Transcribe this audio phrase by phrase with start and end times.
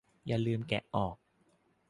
[0.27, 1.15] อย่าลืมแกะออก